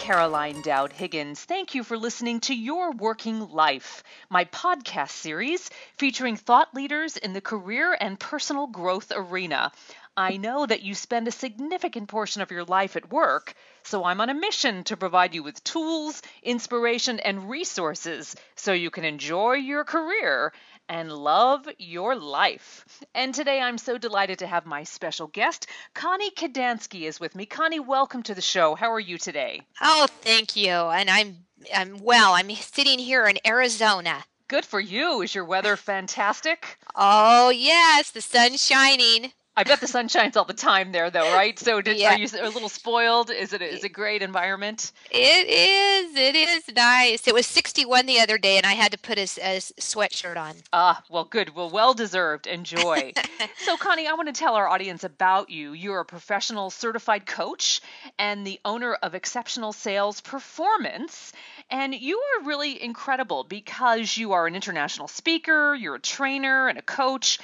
[0.00, 1.44] Caroline Dowd Higgins.
[1.44, 7.34] Thank you for listening to Your Working Life, my podcast series featuring thought leaders in
[7.34, 9.70] the career and personal growth arena.
[10.16, 13.52] I know that you spend a significant portion of your life at work,
[13.82, 18.90] so I'm on a mission to provide you with tools, inspiration, and resources so you
[18.90, 20.54] can enjoy your career
[20.90, 22.84] and love your life.
[23.14, 27.46] And today I'm so delighted to have my special guest, Connie Kadansky is with me.
[27.46, 28.74] Connie, welcome to the show.
[28.74, 29.62] How are you today?
[29.80, 30.70] Oh, thank you.
[30.70, 31.36] And I'm
[31.74, 32.32] I'm well.
[32.32, 34.24] I'm sitting here in Arizona.
[34.48, 35.22] Good for you.
[35.22, 36.78] Is your weather fantastic?
[36.96, 39.32] Oh, yes, the sun's shining.
[39.56, 41.58] I bet the sun shines all the time there, though, right?
[41.58, 42.14] So, did, yeah.
[42.14, 43.30] are you a little spoiled?
[43.30, 44.92] Is it is a great environment?
[45.10, 46.16] It is.
[46.16, 47.26] It is nice.
[47.26, 50.54] It was 61 the other day, and I had to put a, a sweatshirt on.
[50.72, 51.54] Ah, well, good.
[51.54, 52.46] Well, well deserved.
[52.46, 53.12] Enjoy.
[53.58, 55.72] so, Connie, I want to tell our audience about you.
[55.72, 57.80] You're a professional certified coach
[58.18, 61.32] and the owner of Exceptional Sales Performance,
[61.70, 66.78] and you are really incredible because you are an international speaker, you're a trainer and
[66.78, 67.38] a coach.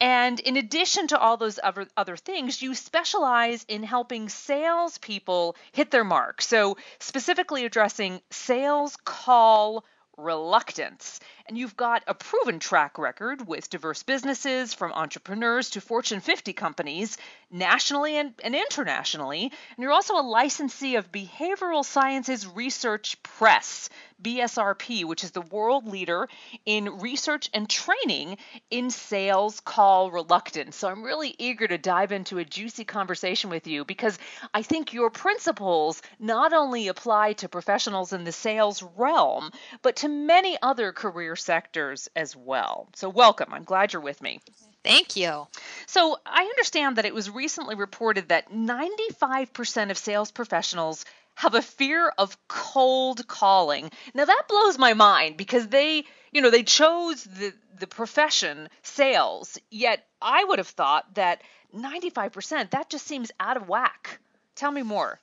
[0.00, 5.90] And in addition to all those other, other things, you specialize in helping salespeople hit
[5.90, 6.42] their mark.
[6.42, 9.84] So, specifically addressing sales call
[10.16, 11.20] reluctance.
[11.52, 16.54] And you've got a proven track record with diverse businesses from entrepreneurs to Fortune 50
[16.54, 17.18] companies,
[17.50, 19.42] nationally and, and internationally.
[19.42, 23.90] And you're also a licensee of Behavioral Sciences Research Press,
[24.22, 26.28] BSRP, which is the world leader
[26.64, 28.38] in research and training
[28.70, 30.76] in sales call reluctance.
[30.76, 34.18] So I'm really eager to dive into a juicy conversation with you because
[34.54, 39.50] I think your principles not only apply to professionals in the sales realm,
[39.82, 42.88] but to many other career sectors as well.
[42.94, 43.52] So welcome.
[43.52, 44.40] I'm glad you're with me.
[44.84, 45.46] Thank you.
[45.86, 51.04] So, I understand that it was recently reported that 95% of sales professionals
[51.34, 53.90] have a fear of cold calling.
[54.14, 59.58] Now that blows my mind because they, you know, they chose the the profession sales,
[59.70, 61.42] yet I would have thought that
[61.74, 64.20] 95% that just seems out of whack.
[64.54, 65.18] Tell me more.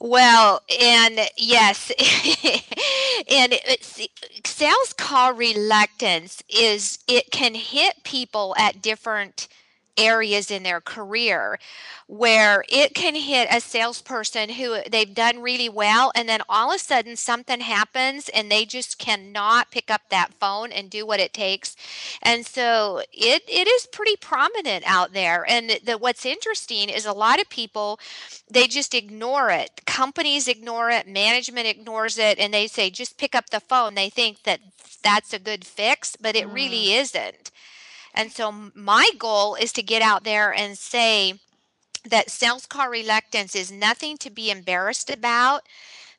[0.00, 1.92] Well, and yes,
[3.30, 3.54] and
[4.44, 9.46] sales call reluctance is it can hit people at different
[10.00, 11.58] areas in their career
[12.10, 16.74] where it can hit a salesperson who they've done really well and then all of
[16.74, 21.20] a sudden something happens and they just cannot pick up that phone and do what
[21.20, 21.76] it takes.
[22.20, 25.48] And so it it is pretty prominent out there.
[25.48, 28.00] And the, what's interesting is a lot of people
[28.50, 29.82] they just ignore it.
[29.86, 33.94] Companies ignore it management ignores it and they say just pick up the phone.
[33.94, 34.58] They think that
[35.04, 36.54] that's a good fix but it mm.
[36.54, 37.52] really isn't
[38.14, 41.34] and so my goal is to get out there and say
[42.04, 45.62] that sales call reluctance is nothing to be embarrassed about,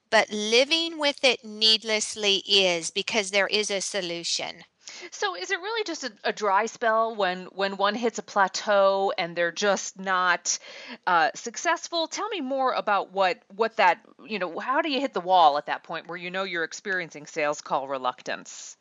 [0.10, 4.64] but living with it needlessly is because there is a solution.
[5.10, 9.14] So is it really just a, a, dry spell when when one hits a plateau
[9.18, 10.60] and they're just not
[11.08, 12.08] uh, successful?
[12.08, 14.60] Tell me more about what what that you know.
[14.60, 17.62] How do you hit the wall at that point where you know you're experiencing sales
[17.62, 18.76] call reluctance?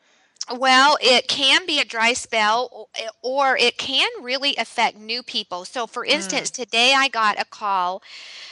[0.50, 2.88] Well, it can be a dry spell
[3.22, 5.64] or it can really affect new people.
[5.64, 6.54] So, for instance, mm.
[6.54, 8.02] today I got a call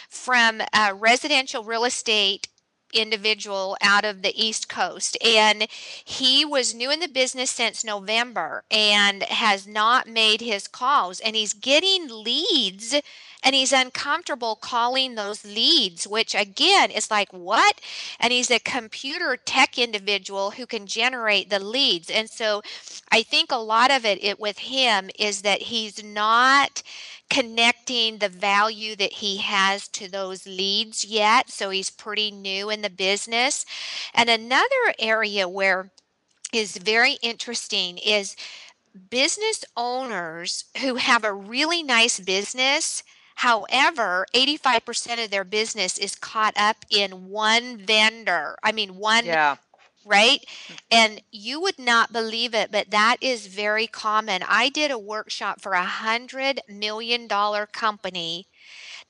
[0.09, 2.47] from a residential real estate
[2.93, 5.17] individual out of the East Coast.
[5.25, 5.67] And
[6.05, 11.21] he was new in the business since November and has not made his calls.
[11.21, 12.95] And he's getting leads
[13.43, 17.81] and he's uncomfortable calling those leads, which again is like, what?
[18.19, 22.11] And he's a computer tech individual who can generate the leads.
[22.11, 22.63] And so
[23.13, 26.83] I think a lot of it, it with him is that he's not
[27.31, 31.51] connecting the value that he has to those leads yet.
[31.51, 33.67] So he's pretty new in the business.
[34.15, 35.91] And another area where
[36.53, 38.37] is very interesting is
[39.11, 43.03] business owners who have a really nice business
[43.39, 48.57] However, 85% of their business is caught up in one vendor.
[48.65, 49.55] I mean, one yeah
[50.05, 50.41] right?
[50.41, 50.75] Mm-hmm.
[50.91, 54.43] And you would not believe it, but that is very common.
[54.47, 58.47] I did a workshop for a hundred million dollar company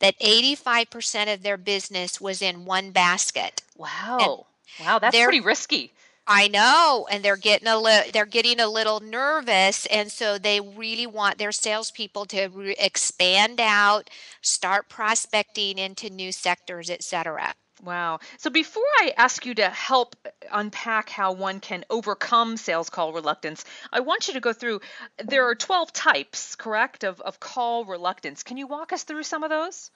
[0.01, 3.63] that 85% of their business was in one basket.
[3.77, 4.47] Wow.
[4.79, 5.93] And wow, that's pretty risky.
[6.31, 10.61] I know, and they're getting a li- they're getting a little nervous, and so they
[10.61, 14.11] really want their salespeople to re- expand out,
[14.43, 17.55] start prospecting into new sectors, etc.
[17.83, 18.19] Wow.
[18.39, 20.17] So before I ask you to help
[20.51, 24.81] unpack how one can overcome sales call reluctance, I want you to go through.
[25.25, 28.43] There are 12 types, correct, of, of call reluctance.
[28.43, 29.91] Can you walk us through some of those?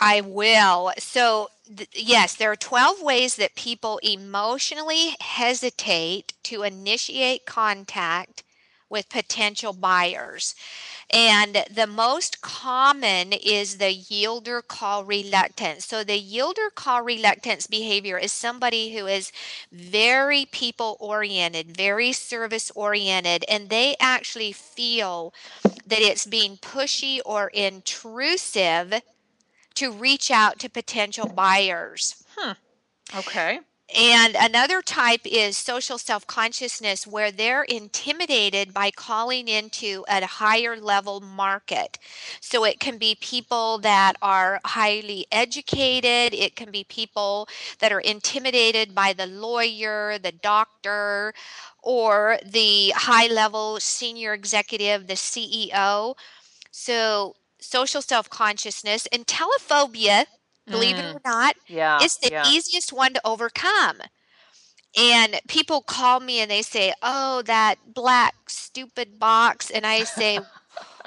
[0.00, 0.92] I will.
[0.98, 8.43] So, th- yes, there are 12 ways that people emotionally hesitate to initiate contact
[8.94, 10.54] with potential buyers.
[11.10, 15.86] And the most common is the yielder call reluctance.
[15.86, 19.32] So, the yielder call reluctance behavior is somebody who is
[19.72, 25.34] very people oriented, very service oriented, and they actually feel
[25.86, 29.02] that it's being pushy or intrusive
[29.74, 32.24] to reach out to potential buyers.
[32.36, 32.52] Hmm.
[33.14, 33.60] Okay.
[33.94, 40.76] And another type is social self consciousness, where they're intimidated by calling into a higher
[40.76, 41.98] level market.
[42.40, 47.48] So it can be people that are highly educated, it can be people
[47.78, 51.32] that are intimidated by the lawyer, the doctor,
[51.82, 56.16] or the high level senior executive, the CEO.
[56.72, 60.26] So social self consciousness and telephobia
[60.70, 62.42] believe it Mm, or not, yeah, it's the yeah.
[62.42, 64.02] easiest one to overcome.
[64.96, 69.70] And people call me and they say, Oh, that black stupid box.
[69.70, 70.40] And I say,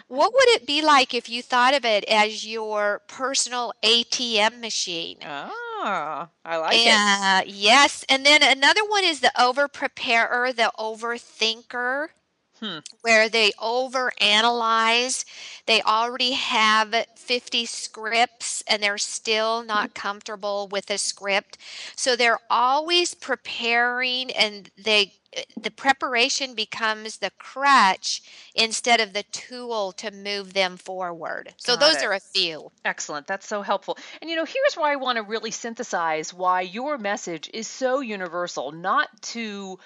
[0.08, 5.20] What would it be like if you thought of it as your personal ATM machine?
[5.24, 7.02] Ah, I like it.
[7.02, 8.04] Yeah, yes.
[8.10, 12.10] And then another one is the over preparer, the overthinker
[12.60, 12.80] Hmm.
[13.02, 15.26] where they overanalyze.
[15.66, 21.58] They already have 50 scripts and they're still not comfortable with a script.
[21.96, 25.14] So they're always preparing and they
[25.62, 28.22] the preparation becomes the crutch
[28.56, 31.54] instead of the tool to move them forward.
[31.58, 32.06] So Got those it.
[32.06, 32.72] are a few.
[32.86, 33.28] Excellent.
[33.28, 33.98] That's so helpful.
[34.22, 38.00] And you know, here's where I want to really synthesize why your message is so
[38.00, 39.78] universal, not to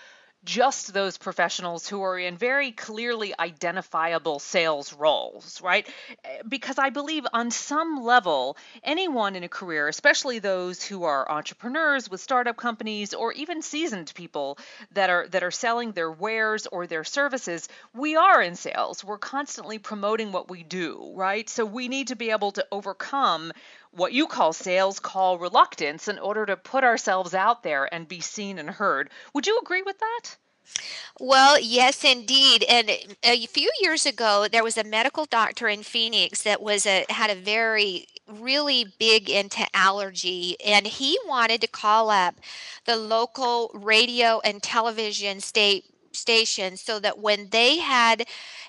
[0.44, 5.88] just those professionals who are in very clearly identifiable sales roles, right?
[6.26, 11.30] Eh, Because I believe on some level, anyone in a career, especially those who are
[11.30, 14.58] entrepreneurs with startup companies or even seasoned people
[14.94, 19.04] that are that are selling their wares or their services, we are in sales.
[19.04, 21.48] We're constantly promoting what we do, right?
[21.50, 23.52] So we need to be able to overcome
[23.92, 28.22] what you call sales call reluctance in order to put ourselves out there and be
[28.22, 29.10] seen and heard.
[29.34, 30.38] Would you agree with that?
[31.20, 32.64] Well, yes, indeed.
[32.64, 32.90] And
[33.24, 37.30] a few years ago, there was a medical doctor in Phoenix that was a had
[37.30, 42.36] a very really big into allergy, and he wanted to call up
[42.86, 45.86] the local radio and television state
[46.16, 48.26] station so that when they had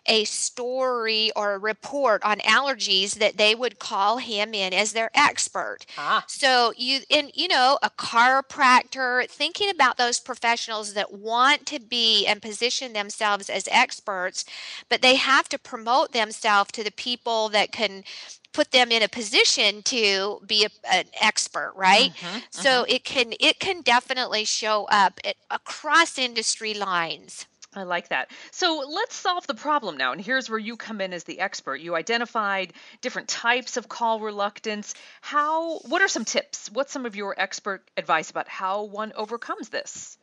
[0.06, 5.10] a story or a report on allergies that they would call him in as their
[5.14, 5.86] expert.
[5.96, 11.78] Ah, so you and you know a chiropractor thinking about those professionals that want to
[11.80, 14.44] be and position themselves as experts
[14.88, 18.04] but they have to promote themselves to the people that can
[18.52, 23.32] put them in a position to be a, an expert right mm-hmm, so it can
[23.40, 28.30] it can definitely show up at, across industry lines I like that.
[28.50, 30.12] So let's solve the problem now.
[30.12, 31.80] And here's where you come in as the expert.
[31.80, 34.94] You identified different types of call reluctance.
[35.22, 36.70] How, what are some tips?
[36.70, 40.18] What's some of your expert advice about how one overcomes this?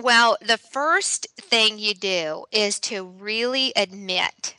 [0.00, 4.54] well the first thing you do is to really admit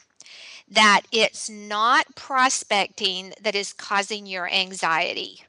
[0.72, 5.44] that it's not prospecting that is causing your anxiety.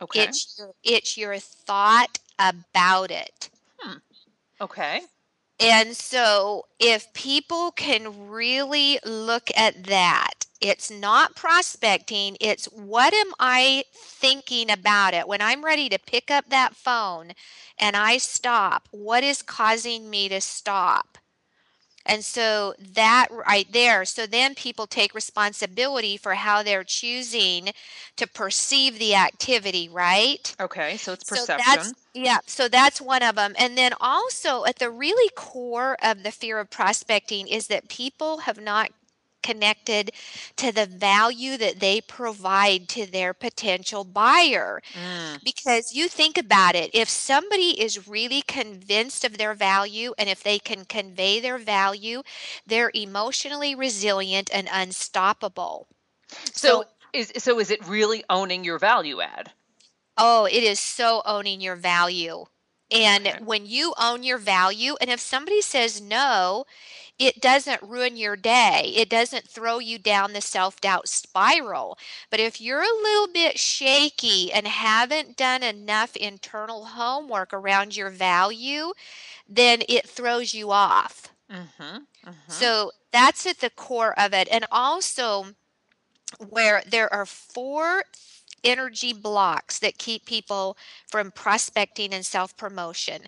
[0.00, 0.22] Okay.
[0.22, 3.50] It's your, it's your thought about it.
[3.78, 3.98] Hmm.
[4.60, 5.02] Okay.
[5.58, 13.32] And so if people can really look at that, it's not prospecting, it's what am
[13.38, 15.28] I thinking about it?
[15.28, 17.32] When I'm ready to pick up that phone
[17.78, 21.18] and I stop, what is causing me to stop?
[22.10, 27.70] And so that right there, so then people take responsibility for how they're choosing
[28.16, 30.56] to perceive the activity, right?
[30.60, 30.96] Okay.
[30.96, 31.56] So it's So perception.
[31.56, 33.54] that's yeah, so that's one of them.
[33.58, 38.38] And then also at the really core of the fear of prospecting is that people
[38.40, 38.90] have not
[39.42, 40.10] connected
[40.56, 44.80] to the value that they provide to their potential buyer.
[44.94, 50.28] Mm, Because you think about it, if somebody is really convinced of their value and
[50.28, 52.22] if they can convey their value,
[52.66, 55.88] they're emotionally resilient and unstoppable.
[56.54, 59.52] so So is so is it really owning your value add?
[60.16, 62.46] Oh, it is so owning your value.
[62.90, 63.40] And Okay.
[63.40, 66.64] when you own your value, and if somebody says no,
[67.20, 68.94] it doesn't ruin your day.
[68.96, 71.98] It doesn't throw you down the self doubt spiral.
[72.30, 78.08] But if you're a little bit shaky and haven't done enough internal homework around your
[78.08, 78.94] value,
[79.46, 81.34] then it throws you off.
[81.52, 81.98] Mm-hmm.
[81.98, 82.32] Mm-hmm.
[82.48, 84.48] So that's at the core of it.
[84.50, 85.48] And also,
[86.38, 88.04] where there are four
[88.64, 93.24] energy blocks that keep people from prospecting and self promotion.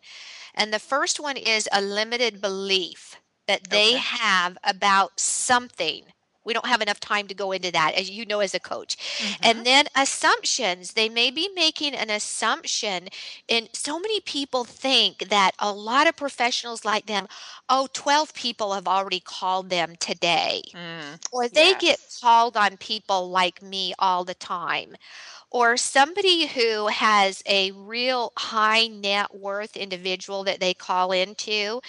[0.55, 3.99] And the first one is a limited belief that they Okay.
[3.99, 6.05] have about something.
[6.45, 8.97] We don't have enough time to go into that, as you know, as a coach.
[9.19, 9.43] Mhm.
[9.43, 10.93] And then assumptions.
[10.95, 13.09] They may be making an assumption.
[13.49, 17.27] And so many people think that a lot of professionals like them,
[17.69, 20.63] oh, 12 people have already called them today.
[20.75, 24.97] Mm, Or they get called on people like me all the time.
[25.51, 31.81] Or somebody who has a real high net worth individual that they call into,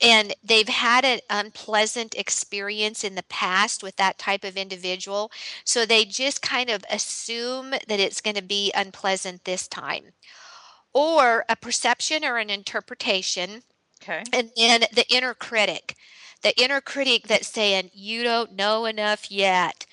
[0.00, 5.30] and they've had an unpleasant experience in the past with that type of individual.
[5.64, 10.12] So they just kind of assume that it's going to be unpleasant this time.
[10.94, 13.62] Or a perception or an interpretation
[14.02, 14.32] Okay.
[14.32, 15.96] and then the inner critic,
[16.42, 19.86] the inner critic that's saying, You don't know enough yet.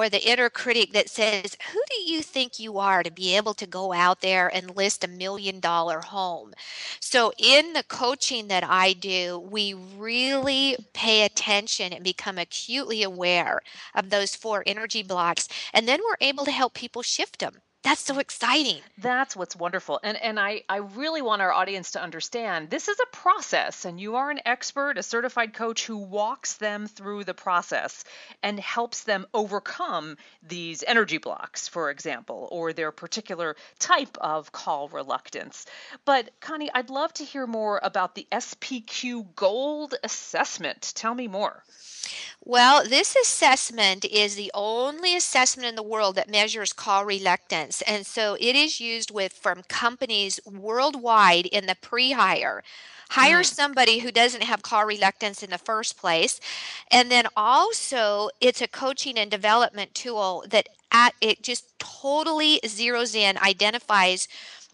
[0.00, 3.52] Or the inner critic that says, Who do you think you are to be able
[3.52, 6.54] to go out there and list a million dollar home?
[7.00, 13.60] So, in the coaching that I do, we really pay attention and become acutely aware
[13.94, 15.48] of those four energy blocks.
[15.74, 17.60] And then we're able to help people shift them.
[17.82, 18.82] That's so exciting.
[18.98, 20.00] That's what's wonderful.
[20.02, 23.98] And and I I really want our audience to understand this is a process and
[23.98, 28.04] you are an expert, a certified coach who walks them through the process
[28.42, 34.88] and helps them overcome these energy blocks, for example, or their particular type of call
[34.88, 35.64] reluctance.
[36.04, 40.92] But Connie, I'd love to hear more about the SPQ Gold assessment.
[40.94, 41.64] Tell me more.
[42.42, 47.69] Well, this assessment is the only assessment in the world that measures call reluctance.
[47.86, 52.62] And so it is used with from companies worldwide in the pre-hire.
[53.10, 56.40] Hire Mm, somebody who doesn't have call reluctance in the first place.
[56.90, 63.14] And then also it's a coaching and development tool that at it just totally zeroes
[63.14, 64.28] in, identifies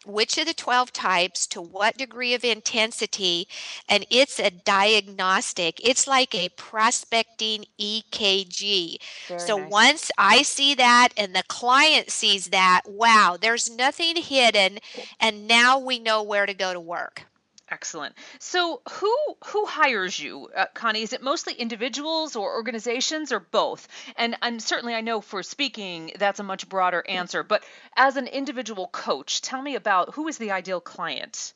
[0.07, 3.49] which of the 12 types to what degree of intensity
[3.89, 5.81] and it's a diagnostic.
[5.87, 8.99] It's like a prospecting ekg
[9.29, 9.71] very so nice.
[9.71, 14.79] once i see that and the client sees that wow there's nothing hidden
[15.21, 17.25] and now we know where to go to work
[17.69, 18.15] Excellent.
[18.39, 21.03] So, who who hires you, uh, Connie?
[21.03, 23.89] Is it mostly individuals or organizations or both?
[24.17, 27.43] And and certainly, I know for speaking, that's a much broader answer.
[27.43, 27.65] But
[27.97, 31.55] as an individual coach, tell me about who is the ideal client.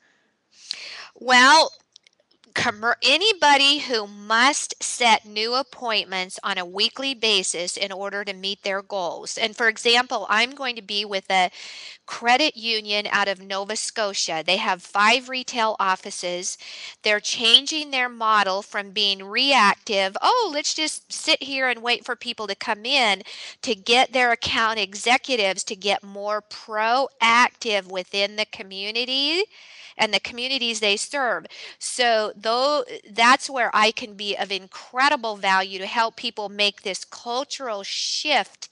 [1.14, 1.70] well
[3.02, 8.82] anybody who must set new appointments on a weekly basis in order to meet their
[8.82, 9.36] goals.
[9.38, 11.50] And for example, I'm going to be with a
[12.06, 14.42] credit union out of Nova Scotia.
[14.44, 16.58] They have five retail offices.
[17.02, 22.16] They're changing their model from being reactive, oh, let's just sit here and wait for
[22.16, 23.22] people to come in,
[23.62, 29.44] to get their account executives to get more proactive within the community
[30.00, 31.46] and the communities they serve.
[31.78, 37.04] So though that's where I can be of incredible value to help people make this
[37.04, 38.68] cultural shift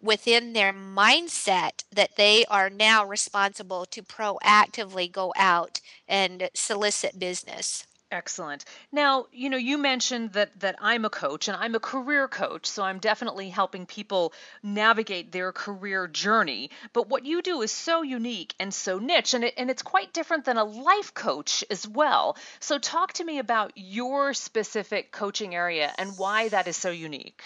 [0.00, 7.86] within their mindset that they are now responsible to proactively go out and solicit business.
[8.10, 8.66] Excellent.
[8.92, 12.66] Now, you know, you mentioned that that I'm a coach and I'm a career coach,
[12.66, 16.70] so I'm definitely helping people navigate their career journey.
[16.92, 20.12] But what you do is so unique and so niche and it, and it's quite
[20.12, 22.36] different than a life coach as well.
[22.60, 27.42] So talk to me about your specific coaching area and why that is so unique.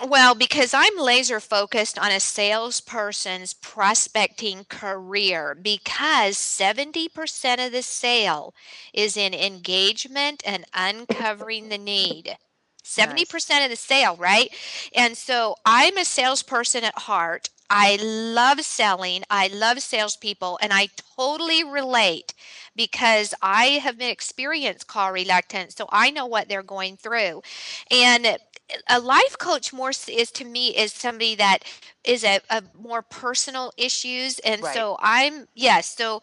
[0.00, 8.54] Well, because I'm laser focused on a salesperson's prospecting career, because 70% of the sale
[8.92, 12.36] is in engagement and uncovering the need.
[12.82, 13.64] 70% Nice.
[13.64, 14.50] of the sale, right?
[14.94, 17.50] And so I'm a salesperson at heart.
[17.70, 19.22] I love selling.
[19.30, 22.34] I love salespeople, and I totally relate
[22.74, 27.42] because I have been experienced call reluctance, so I know what they're going through.
[27.90, 28.38] And
[28.88, 31.60] a life coach more is to me is somebody that
[32.04, 34.74] is a, a more personal issues and Right.
[34.74, 36.22] so i'm yes so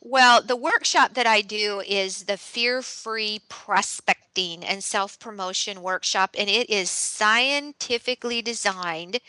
[0.00, 6.34] Well, the workshop that I do is the Fear Free Prospecting and Self Promotion Workshop,
[6.36, 9.20] and it is scientifically designed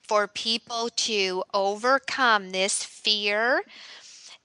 [0.00, 3.62] for people to overcome this fear.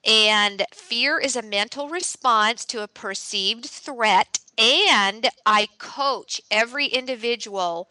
[0.10, 4.40] And fear is a mental response to a perceived threat.
[4.58, 7.90] And I coach every individual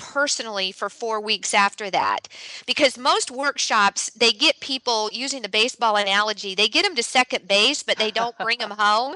[0.00, 2.26] personally for four weeks after that.
[2.66, 7.46] Because most workshops they get people using the baseball analogy they get them to second
[7.46, 9.14] base but they don't bring them home.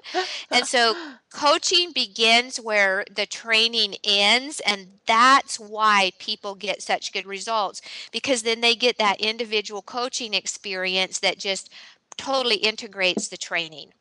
[0.51, 0.95] And so
[1.33, 7.81] coaching begins where the training ends and that's why people get such good results.
[8.13, 11.73] Because then they get that individual coaching experience that just
[12.17, 13.93] totally integrates the training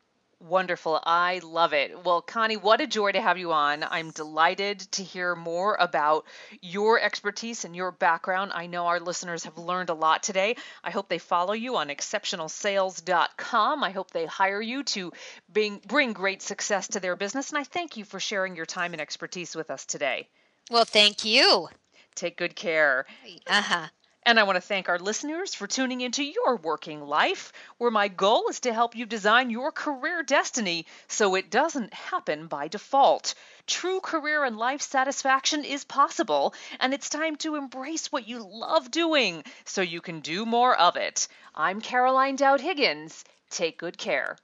[0.43, 0.99] Wonderful.
[1.05, 2.03] I love it.
[2.03, 3.81] Well, Connie, what a joy to have you on.
[3.81, 6.25] I'm delighted to hear more about
[6.61, 8.51] your expertise and your background.
[8.53, 10.57] I know our listeners have learned a lot today.
[10.83, 13.83] I hope they follow you on exceptionalsales.com.
[13.85, 15.13] I hope they hire you to
[15.47, 17.49] bring, bring great success to their business.
[17.51, 20.27] And I thank you for sharing your time and expertise with us today.
[20.69, 21.69] well thank you
[22.15, 23.05] Take good care.
[23.47, 23.87] uh-huh
[24.25, 28.07] And I want to thank our listeners for tuning into your working life, where my
[28.07, 33.33] goal is to help you design your career destiny so it doesn't happen by default.
[33.67, 38.89] True career and life satisfaction is possible, and it's time to embrace what you love
[38.91, 41.27] doing so you can do more of it.
[41.53, 43.25] I'm Caroline Dowd Higgins.
[43.49, 44.37] Take good care.